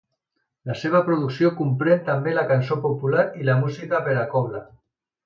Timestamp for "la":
0.69-0.75, 2.37-2.45, 3.51-3.59